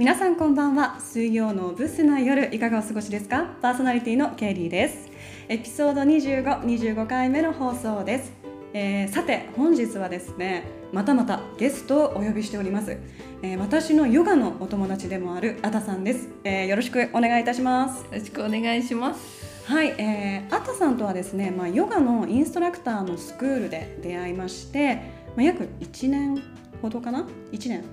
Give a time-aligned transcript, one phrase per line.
[0.00, 0.98] 皆さんこんばんは。
[0.98, 3.44] 水曜のブスな夜いかがお過ごしですか？
[3.60, 5.10] パーソナリティのケイリーです。
[5.46, 8.32] エピソード25、25回目の放送です、
[8.72, 12.96] えーさて本日はですねまたまたゲストをお呼びしております、
[13.42, 18.04] えー私のヨガのお友達でもあるアタさんです、えーよろしくお願いいたします。
[18.04, 19.70] よろしくお願いします。
[19.70, 24.94] はい、えー、アタさんとはですね、まあ、ヨガのインストラクターのスクールで出会いまして、
[25.36, 26.42] まあ、約1年
[26.80, 27.84] ほどかな？1年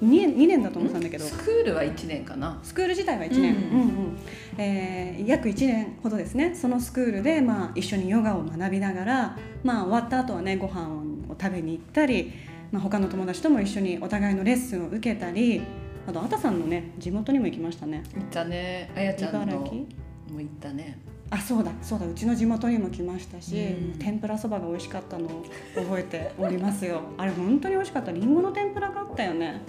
[0.00, 1.24] 2, 年2年だと思ってたんだけど。
[1.24, 2.58] スクールは一年かな。
[2.62, 3.80] スクール自体は1年、うんうん。
[3.80, 4.16] うん
[4.58, 6.54] えー約1年ほどですね。
[6.54, 10.88] そのスクールで、まあ、一緒にヨガを学びながら、まあ、終わった後はねご飯
[11.28, 12.32] を食べに行ったり、
[12.70, 15.62] まあ、他の友達とも一緒にお互いのレッスンを受けたり
[16.06, 18.02] あとアタさんのね地元にも行きましたね。
[18.14, 18.90] 行ったね。
[18.94, 20.98] あやちゃんの茨も城行ったね。
[21.30, 23.98] あそうだそうだうちの地元にも来ましたし、うん。
[23.98, 25.44] 天ぷらそばが美味しかったのを
[25.74, 27.00] 覚えておりますよ。
[27.18, 28.12] あれ本当に美味しかった。
[28.12, 29.60] りんごの天ぷらがあったよね。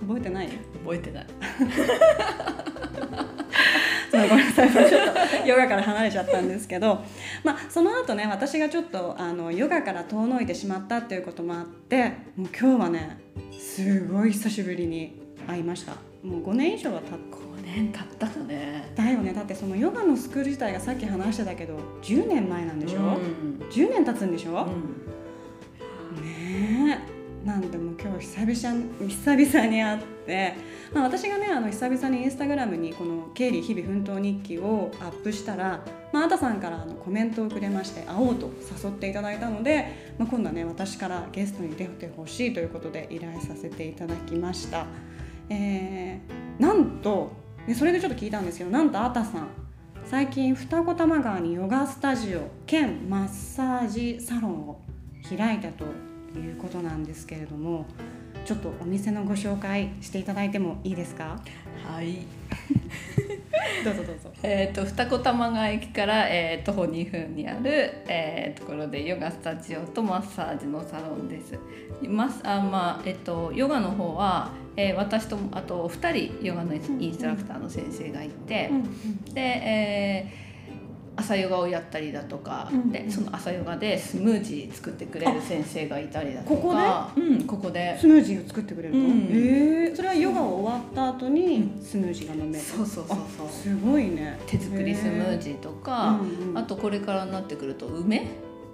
[0.00, 0.48] 覚えてない？
[0.84, 1.26] 覚えてない。
[4.10, 4.70] そうごめんなさい。
[4.70, 7.00] ちょっとヨガから離れちゃったんですけど、
[7.42, 13.18] まあ、その後ね私がちょっとあのヨガから遠のいてしまったっていうこともあってもう今日はね
[13.58, 15.92] すごい久しぶりに会いました。
[16.22, 18.92] もう5年以上は経っ五年経ったかね。
[18.94, 19.32] たよね。
[19.32, 23.66] だってそのヨガのスクール自体がさっき話してたけど10年前なんでしょ、うん。
[23.70, 26.24] 10年経つんでしょ、うん。
[26.24, 27.46] ねえ。
[27.46, 30.54] なんでも今日久々に久々に会って、
[30.92, 38.50] まあ、私がねあの久々にインスタグラムにこの「経理日々奮闘日記」をアップしたら、まあ、あたさんからあのコメントをくれまして会おうと
[38.82, 44.86] 誘っていただいたので、まあ、今度はね私からゲストに出てほしいということで依頼させていただきました。
[45.48, 47.32] えーなんと
[47.66, 49.48] でそれでちょっと聞いたんですけどなんとあたさん。
[50.04, 54.80] 最近二子玉川にヨガスタジオ兼マッサージサロンを
[55.36, 55.84] 開いたと
[56.38, 57.86] いうことなんですけれども
[58.44, 61.40] ちょっとお店のご紹介していただいてもいいですか？
[61.92, 62.18] はい。
[63.84, 71.58] どうぞどうぞえっ、と二子玉川駅から、えー、徒歩2分にある、えーところでヨガスタジオとマッサージのサロンです。
[72.08, 78.70] マスあまあえっ、とヨガの方は、えー私とあと2人ヨガのインストラクターの先生がいて。
[79.32, 80.45] で、えー
[81.16, 86.56] 朝ヨガをやったりだとか、うんでその朝ヨガでスムージー作ってくれる先生がいたりだとか。
[86.56, 87.98] ここうんここで。
[87.98, 89.96] スムージーを作ってくれると、うんえー。
[89.96, 93.48] それはヨガを終わった後にスムージーが飲める、そうそうそうそう。
[93.48, 94.38] すごいね。
[94.46, 96.58] 手作りスムージーとか、うんうん。
[96.58, 98.28] あとこれからになってくると梅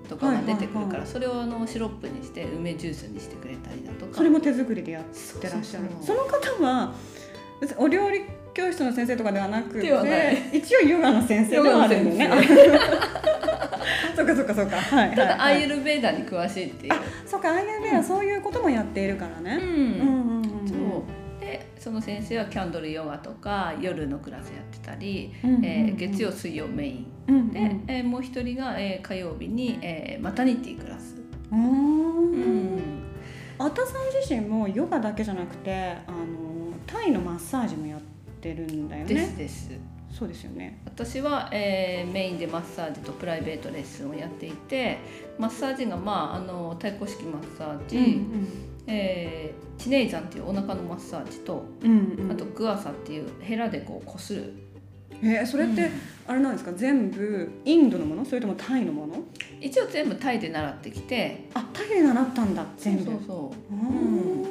[0.08, 4.16] とかが出てくるから、それをあのシロップにして梅ジュースにしてくれたりだとか。
[4.16, 5.86] それも手作りでやってらっしゃる。
[6.00, 6.92] その方は
[7.78, 8.22] お料理
[8.54, 9.86] 教室の先生とかではなくて
[10.52, 12.46] 一応ヨガの先生ではあるんだよね。
[12.46, 12.50] ヨ
[14.14, 14.76] そっかそっかそっか。
[14.76, 16.92] はいはいただ、はいアーユルベーダに詳しいっていう。
[17.26, 19.70] そっかアイアンベアそういうこともやっているからね、うん。
[19.70, 21.40] うんうんうんそう。
[21.40, 27.06] でその先生はキャンドルヨガとか夜のクラスやってたり、うんうんうんえー月曜水曜メイン。
[27.28, 27.52] うんうん。
[27.52, 31.16] で、えーもう一人が、えー火曜日に、えーマタニティクラス。
[31.50, 32.80] うーん。
[33.58, 38.11] あたさん自身もヨガだけじゃなくてあのタイのマッサージもやって
[38.54, 39.70] るんだよでねすです。
[40.10, 40.78] そうですよね。
[40.84, 44.98] 私は、えーメインでマッサージとプライベートレッスンをやっていて
[45.38, 48.20] マッサージが、まあ、あの太鼓式マッサージ、
[48.86, 52.30] えーチネイザンっていうお腹のマッサージとうんうん。
[52.30, 54.52] あとグアサっていうヘラでこうこする。
[55.22, 55.90] えーそれって、うん。
[56.26, 56.72] あれなんですか？
[56.72, 58.24] 全部インドのもの？
[58.24, 59.14] それともタイのもの？
[59.60, 61.48] 一応全部タイで習ってきて。
[61.54, 63.04] あタイで習ったんだ全部。
[63.04, 63.82] そうそううう。
[63.82, 64.48] んだ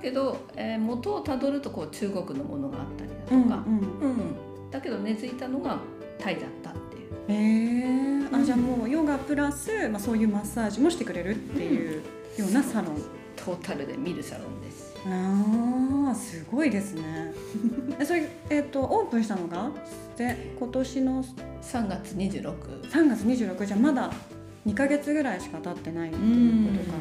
[0.00, 4.18] けど、えー元をたどるとこう中国のものがあったりだとか、うんうん。
[4.18, 4.70] うん。
[4.70, 5.78] だけど根付いたのが
[6.18, 7.12] タイだったっていう。
[7.28, 12.02] えー、あうんじゃあもうヨガプラス、まあ、そういうマッサージもしてくれるっていう
[12.38, 12.96] ようなサロン、
[13.36, 14.94] トータルで見るサロンです。
[15.08, 17.32] ああすごいですね。
[18.00, 19.70] えそれ、えっとオープンしたのが？
[20.16, 21.24] で今年の
[21.62, 24.12] ？3月26 3月26日じゃまだ
[24.66, 26.96] 2ヶ月ぐらいしか経ってないっていうことか、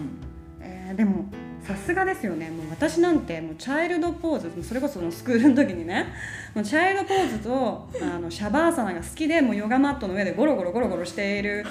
[0.62, 1.26] えーでも
[1.68, 2.50] さすがですよね。
[2.52, 6.06] もう私なんてもうチャイルドポーズそれこそそのスクールの時にね
[6.54, 11.66] もうチャイルドポーズとあのシャバーサナが好きでもうヨガマットの上でゴロゴロゴロゴロしている。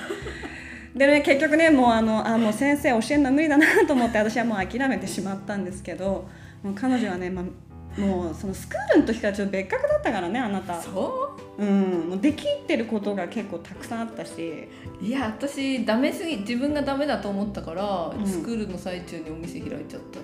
[0.97, 6.29] でね結局ねもうあのあもう先生教えるの無理だなと思って私はもう諦めてしまったんですけど
[6.63, 10.81] もう彼女はね、まあ、もうそのスクールの時からちょっと別格だったからねあなた。
[10.81, 11.34] そう。
[11.59, 14.69] うできってることが結構たくさんあったし。
[15.01, 18.27] ういや私ダメすぎ自分がダメだと思ったから、うん。
[18.27, 20.19] スクールの最中にお店開いちゃった。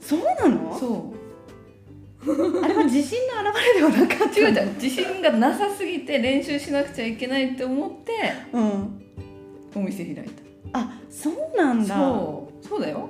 [0.00, 0.78] そうなの？
[0.78, 1.26] そう。
[2.64, 8.12] あれは自信の表れではなかった違う違う自信がなさすぎて練習しなくちゃいけないって思って
[8.52, 9.02] うん。
[9.74, 10.78] お店開いた。
[10.80, 11.94] あそうなんだ。
[11.94, 12.66] そう。
[12.66, 13.08] そうだよ。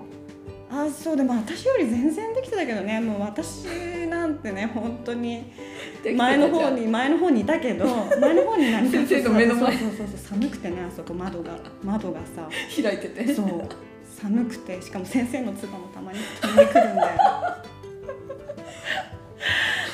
[0.70, 3.00] あそうでも私より全然できてたけどね。
[3.00, 3.64] もう私
[4.08, 5.44] なんてね本当に
[6.12, 7.84] 前の方に前の方にいたけど
[8.20, 9.76] 前の方に何先生の目の前。
[9.76, 12.48] そうそうそう寒くてねあそこ窓が窓がさ。
[12.82, 13.34] 開いてて。
[13.34, 13.46] そう。
[14.20, 17.20] 寒くてしかも先生の唾もたまに飛んでくるんだよ。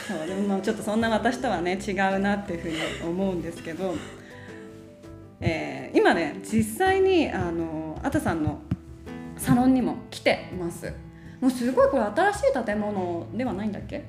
[0.08, 2.76] そうでもまあちょっとそんな私とはね違うなっていうふうに
[3.10, 3.94] 思うんですけど、
[5.40, 8.60] えー今ね実際にあのあたさんの
[9.36, 10.92] サロンにも来てます。
[11.40, 14.04] もうすごいこれ新しい建物ではないんだっけ？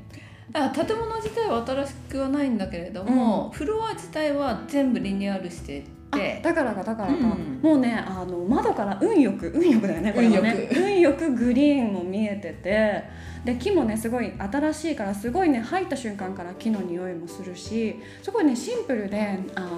[0.54, 7.08] あ建物自体は新しくはないんだけれども、フロア自体は全部リニューアルしてあてだからかだから。
[7.10, 7.60] か、うん。
[7.62, 10.70] もうねあの窓から運よく運よくだよねこれはね。
[10.72, 13.04] 運運よくグリーンも見えてて。
[13.44, 19.70] で木もねすごい新しいからすごいね入った瞬間から木の匂いもするしすごいねシンプルであの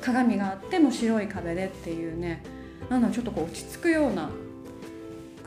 [0.00, 2.42] 鏡があっても白い壁でっていうね
[2.90, 4.28] なんだちょっとこう落ち着くような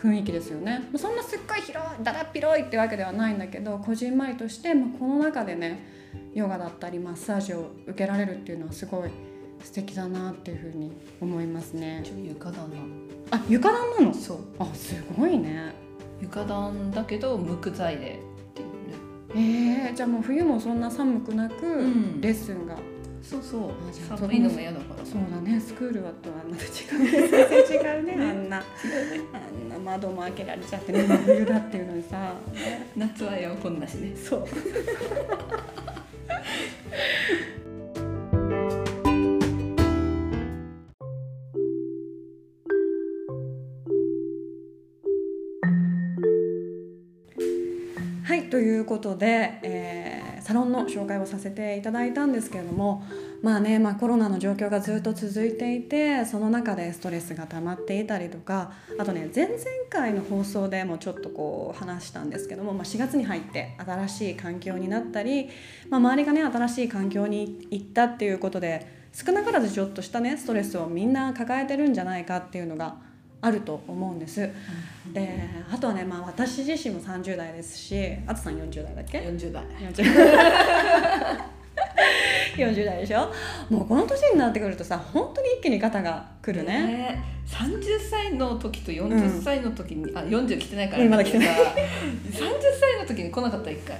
[0.01, 0.89] 雰囲気ですよね。
[0.95, 5.97] そんなすっごい広いだらっ広いってわけではないんだけどこじんまりとして、まあ、この中でね
[6.33, 9.09] ヨガだったりマッサージを受けられるっていうのはすごい
[9.63, 12.03] 素敵だなっていうふうに思いますね。
[12.23, 12.83] 床暖なの。
[13.31, 14.13] あ床暖なの？
[14.13, 14.37] そう。
[14.59, 15.73] あすごいね。
[16.21, 18.19] 床暖だけど無垢材で
[18.51, 19.87] っていうね。
[19.87, 22.21] えー、じゃあもう冬もそんな寒くなく、ん。
[22.21, 22.77] レッスンが。
[23.21, 23.61] そうそう。
[23.69, 25.05] あじゃあ寒いのも嫌だから。
[25.05, 25.59] そうだね。
[25.59, 27.03] スクールはとはまた違う。
[27.03, 28.63] ね 全然違うねあんな
[29.87, 32.33] 窓も開けられちゃってね真冬だっていうのにさ、
[32.97, 34.13] 夏はエアコンだしね。
[34.15, 34.47] そう。
[49.17, 53.03] で、えーサロンの紹介をさせていただいたんですけれども
[53.41, 59.59] まあね、まあ、コロナの状況がずっと続いていてその中でストレスが溜まっていたりとかあとね前々
[59.89, 65.49] 回の放送でもちょっとこう話したんですけども、まあ、4月に入って新しい環境になったり、
[65.89, 72.95] まあ、周りがね新しい環境に行ったっていうことで少なからずちょっとしたねストレスをみんな抱えてるんじゃないかっていうのが
[73.39, 74.49] あると思うんです。
[75.13, 79.63] であとはね、まあ、私自身も30代ですしあとさん40代だっけ？40代
[82.57, 83.31] 40, 40代でしょ？
[83.69, 86.87] もうこの年になってくるとさ本当に一気に肩がくるね。
[86.87, 87.23] ね。
[87.47, 91.47] 30歳の時と40歳の時に、あ40来てないからうんまだ来てない。
[91.47, 91.53] 30
[92.33, 93.97] 歳の時に来なかった一回。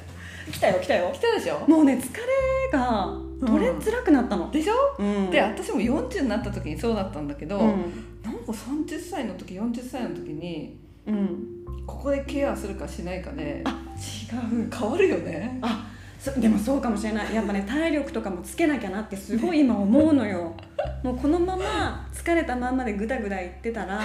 [0.52, 1.12] 来たよ来たよ。
[1.14, 1.60] 来たでしょ？
[1.68, 5.30] もうね疲れが取れづらくなったの、でしょ、うん。
[5.30, 8.17] で私も40になった時にそうだったんだけど、うん
[8.48, 15.58] なんか30歳の時40歳の時にうん、ここでケアするかしないかであ違う変わるよね。
[15.62, 15.88] あ
[16.20, 17.34] そでもそうかもしれない。
[17.34, 20.54] やっぱね体力とかもつけなきゃなってすごい今思うのよ。
[21.02, 24.02] もうこのまま疲れたまんまでグダグダ言ってたら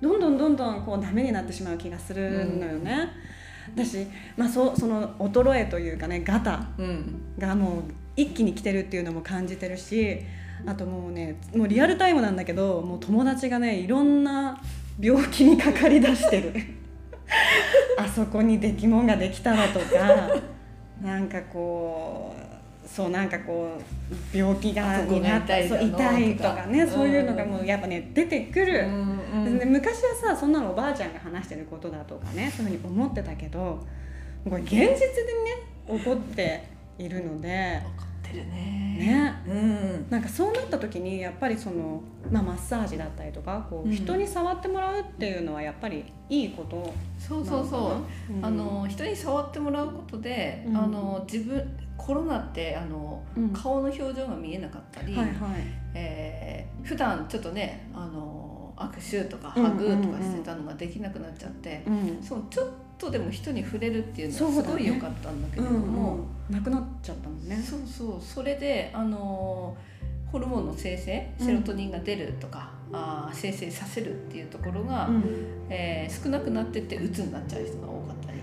[0.00, 3.08] どんどんどんどんこうダメになってしまう気がするのよね、
[3.74, 7.20] 私、まあ、そその衰えというかねガタうん。
[7.36, 7.82] がもう
[8.14, 10.20] 一気に来てるっていうのも感じてるし
[10.66, 14.60] あともうねもうリアルタイムなんだけどもう友達がねいろんな
[15.00, 16.52] 病気にかかりだしてる。
[17.98, 20.34] あそこにできもんができたのとか
[21.02, 23.78] なんかこうそうなんかこ
[24.10, 28.86] う病気がになった痛いとかねそういうのがもうやっぱね出てくる。
[28.86, 33.78] うんで昔はさそんなのおばあちゃんが話してることだとかねそういうふうに思ってたけど
[34.48, 34.98] これ現実でね
[35.98, 36.64] 起こって
[36.98, 37.80] いるので
[38.28, 38.96] ってるね。
[38.98, 39.34] ね。
[39.46, 40.06] うん。
[40.10, 43.94] なんかそうなった時にやっぱりその、まあ、マッサージだったりとかこううん。
[43.94, 48.44] 人に触ってもらうっていうのはやっぱりいいことそうそうそう、うん。
[48.44, 50.76] あの人に触ってもらうことで、うん。
[50.76, 53.52] あの自分コロナってあの、うん。
[53.52, 55.34] 顔の表情が見えなかったり、はいはい。
[55.94, 62.22] えー普段ちょっとねあの握手とかうんハグとかしてたのができなくなっちゃって、うん。
[62.22, 62.72] そうちょっと
[63.10, 66.18] でも人に触れるっていうのはすごい良かったんだけうれども、ん
[66.50, 66.56] うん。
[66.56, 67.56] なくなっちゃったもんね。
[67.56, 68.20] そうそう。
[68.20, 69.76] それであの
[70.32, 75.24] ホルモンの生成セロトニンが出るとか、あー生成させるっていうところが、うん。
[75.70, 78.38] えー少なくなってって鬱になっちゃう人が多かったり。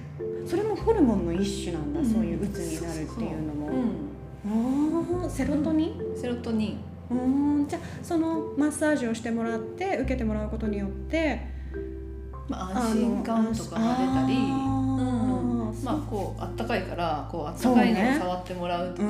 [0.48, 2.06] それもホルモンの一種なんだ、うん。
[2.06, 3.68] そういう鬱になるっていうのも。
[3.68, 5.24] うん。
[5.24, 6.20] あーセロトニン？
[6.20, 6.80] セロトニン。
[7.12, 7.68] うーん。
[7.68, 11.55] じゃあそのマッサージをしてもらって受けてもらうことによって
[12.48, 14.36] まあ、安心感とかが出たり、
[15.84, 19.08] まあこうあったかいからこうあったかいのを触ってもらうとか。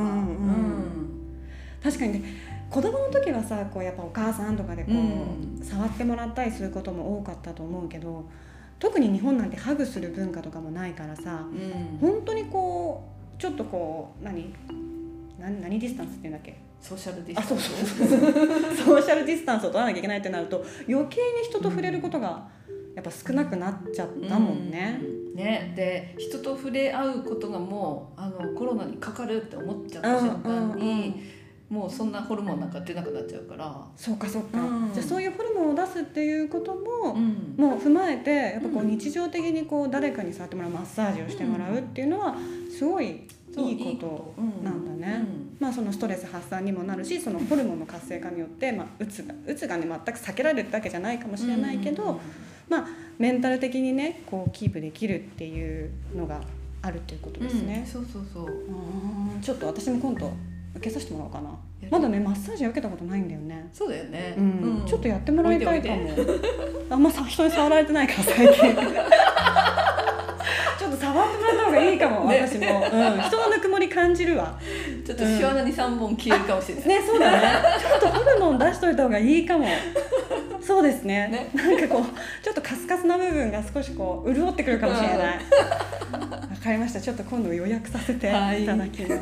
[1.84, 2.24] 確かにね
[2.70, 5.60] 子供の時はさこうやっぱお母さんとかでこう、うん。
[5.64, 8.26] 触ってもらったりすることも多かったと思うけど
[8.80, 11.98] 特に日本なんてハグする文化とかもないからさうん。
[12.02, 13.04] 本当にこ
[13.38, 14.52] うちょっとこう何？
[15.40, 15.62] 何？
[15.62, 15.80] 何？
[15.80, 16.58] ディスタンスっていうんだっけ？
[16.82, 17.70] ソーシャルディあスタンス。
[18.84, 22.48] ソーシャルディスタンスを取らなきゃいけないってなると余計に人と触れることが
[22.96, 25.00] やっぱ少なくなっちゃったもんね。
[25.04, 25.36] うん。
[25.36, 25.74] ね。
[25.76, 31.22] で人と触れ合うことがもうあのコロナにかかるって思っちゃった瞬間に、
[31.70, 33.86] もうそんなホルモンなんか出なくなっちゃうから。
[33.98, 34.94] そうかそうか、うん。
[34.94, 37.56] じゃあそういうホルモンを出すっていうことも、うん。
[37.58, 38.88] もう踏まえてやっぱこううん。
[38.88, 42.36] 日常的にこう誰かに触ってもらうマッサージをしてもらうっていうのは
[42.72, 45.22] すごいいいことなんだね。
[45.22, 45.58] うん。
[45.60, 52.20] まあ、そのストレス発散にもなるしそのホルモンの活性化によって、まあ、うつがうつがね全く避けられるってわけじゃないかもしれないけど、
[52.70, 56.42] まあ、メンタル的にねこうキープできるっていうのが
[56.82, 57.88] あるっていうことうんですね。
[57.92, 58.46] そうそうそう。
[58.46, 60.32] あーちょっと私も今度
[60.76, 61.50] 受けさせてもらおうかな。
[61.90, 63.70] まだねマッサージは受けたことないんだよね。
[63.74, 64.84] そうだよね、うん。
[64.86, 66.10] ちょっとやってもらいたいかも。
[66.90, 68.76] あんまさ人に触られてないから最近。
[70.78, 72.40] ちょっと触ってもらった方がいいかも、ね。
[72.48, 74.60] 私も、うん、人のぬくもり感じるわ。
[75.06, 77.40] ちょっとシワの23本消えるかもしれない、ねそうだね。
[77.80, 79.66] ちょっとホルモン出しといた方がいいかも
[80.66, 81.28] そうですね。
[81.28, 81.50] ね。
[81.54, 85.18] なんかこうちょっとカスカスな部分が少しこう潤ってくるかもしれない。
[86.12, 87.02] わ、かりました。
[87.02, 88.66] ちょっと今度予約させてい。
[88.66, 89.08] ただきま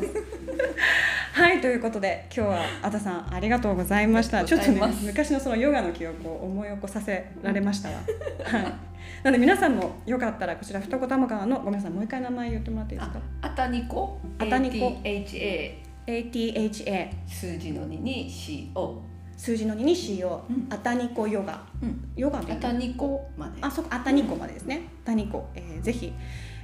[1.32, 4.44] はい、ということで今日はあたさんありがとうございました。
[4.44, 7.96] ちょっとね昔のそのヨガの記憶を思い起こさせられましたわ、
[8.44, 8.62] はい。
[8.62, 11.90] なので皆さんもよかったらこちら二子玉川のごめんなさい。
[11.90, 13.20] もう一回名前言ってもらっていいですか？
[13.42, 14.18] あたにこ？
[14.38, 14.96] あたにこ。
[15.02, 15.74] ATHA
[16.06, 18.98] ATHA 数字の2に CO
[19.36, 20.52] 数字の2に CO、う。
[20.52, 20.66] ん。
[20.70, 21.62] あたにこヨガ。
[21.82, 22.08] うん。
[22.16, 22.52] ヨガで。
[22.52, 23.52] いいあたにこまで。
[23.60, 24.88] あそこあたにこまでですね。
[25.04, 26.12] あたにこ、えーぜひ。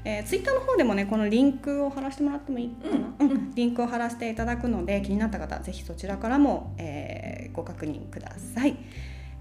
[0.02, 3.54] えー、ツイッターの方でもねこのリンクを貼らせてもらってもいいかな、うんうん。
[3.54, 8.76] リンクを貼らせていただくので気になった方ぜひそちらからも、えーご確認ください、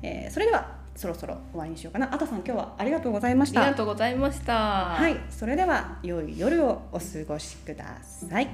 [0.01, 2.13] えーそれではそろそろ終わりにしようかな。
[2.13, 3.61] あたさん今日はありがとうございました。
[3.61, 4.53] ありがとうございました。
[4.53, 5.15] はい。
[5.29, 8.49] それでは良い夜をお過ごしください